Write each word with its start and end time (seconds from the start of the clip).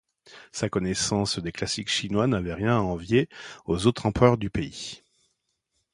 Sa 0.51 0.67
connaissance 0.67 1.37
des 1.37 1.51
classiques 1.51 1.91
chinois 1.91 2.25
n’avait 2.25 2.55
rien 2.55 2.75
à 2.77 2.81
envier 2.81 3.29
aux 3.67 3.85
autres 3.85 4.07
empereurs 4.07 4.39
du 4.39 4.49
pays. 4.49 5.03